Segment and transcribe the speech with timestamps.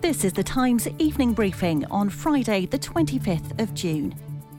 [0.00, 4.14] This is the Times evening briefing on Friday, the 25th of June.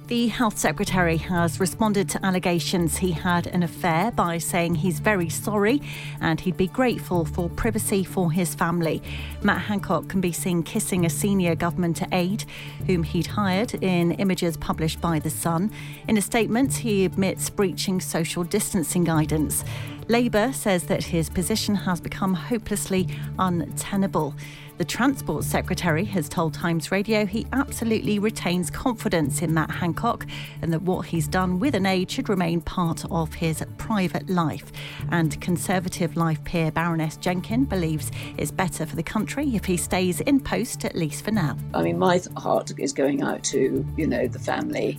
[0.08, 5.30] The Health Secretary has responded to allegations he had an affair by saying he's very
[5.30, 5.82] sorry
[6.20, 9.02] and he'd be grateful for privacy for his family.
[9.42, 12.44] Matt Hancock can be seen kissing a senior government aide
[12.86, 15.72] whom he'd hired in images published by The Sun.
[16.10, 19.64] In a statement, he admits breaching social distancing guidance.
[20.09, 24.34] Labour says that his position has become hopelessly untenable.
[24.80, 30.25] The Transport Secretary has told Times Radio he absolutely retains confidence in Matt Hancock
[30.64, 34.72] and that what he's done with an aide should remain part of his private life.
[35.11, 40.22] And Conservative life peer Baroness Jenkin believes it's better for the country if he stays
[40.22, 41.56] in post, at least for now.
[41.75, 44.97] I mean, my heart is going out to, you know, the family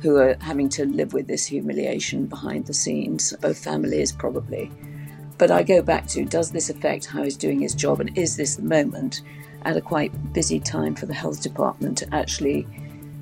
[0.00, 4.70] who are having to live with this humiliation behind the scenes, both families probably.
[5.38, 8.36] But I go back to does this affect how he's doing his job, and is
[8.36, 9.22] this the moment
[9.62, 12.66] at a quite busy time for the health department to actually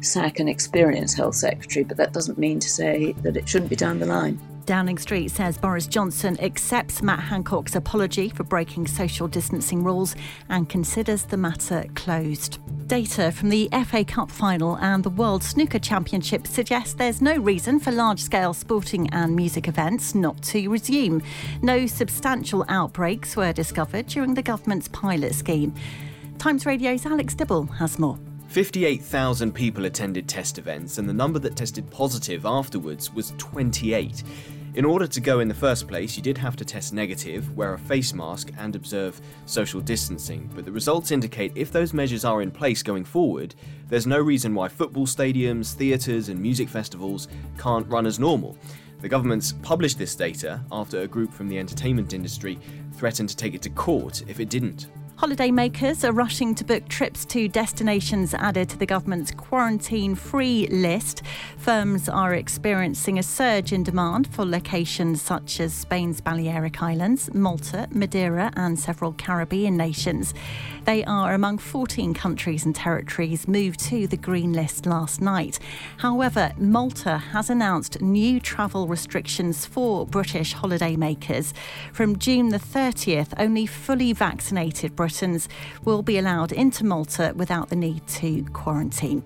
[0.00, 1.84] sack an experienced health secretary?
[1.84, 4.40] But that doesn't mean to say that it shouldn't be down the line.
[4.66, 10.16] Downing Street says Boris Johnson accepts Matt Hancock's apology for breaking social distancing rules
[10.48, 12.58] and considers the matter closed.
[12.88, 17.78] Data from the FA Cup final and the World Snooker Championship suggests there's no reason
[17.78, 21.22] for large scale sporting and music events not to resume.
[21.62, 25.74] No substantial outbreaks were discovered during the government's pilot scheme.
[26.38, 28.18] Times Radio's Alex Dibble has more.
[28.48, 34.22] 58,000 people attended test events, and the number that tested positive afterwards was 28.
[34.76, 37.72] In order to go in the first place, you did have to test negative, wear
[37.72, 40.50] a face mask, and observe social distancing.
[40.54, 43.54] But the results indicate if those measures are in place going forward,
[43.88, 48.58] there's no reason why football stadiums, theatres, and music festivals can't run as normal.
[49.00, 52.58] The government's published this data after a group from the entertainment industry
[52.92, 54.88] threatened to take it to court if it didn't.
[55.18, 61.22] Holidaymakers are rushing to book trips to destinations added to the government's quarantine free list.
[61.56, 67.88] Firms are experiencing a surge in demand for locations such as Spain's Balearic Islands, Malta,
[67.92, 70.34] Madeira, and several Caribbean nations.
[70.84, 75.58] They are among 14 countries and territories moved to the green list last night.
[75.96, 81.54] However, Malta has announced new travel restrictions for British holidaymakers.
[81.92, 85.48] From June the 30th, only fully vaccinated Britons
[85.84, 89.22] will be allowed into Malta without the need to quarantine.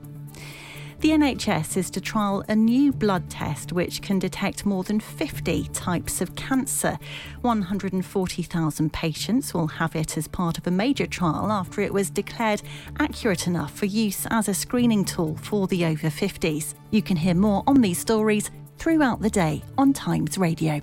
[0.98, 5.69] The NHS is to trial a new blood test which can detect more than 50
[5.72, 6.98] types of cancer.
[7.40, 12.60] 140,000 patients will have it as part of a major trial after it was declared
[12.98, 16.74] accurate enough for use as a screening tool for the over 50s.
[16.90, 20.82] You can hear more on these stories throughout the day on Times Radio.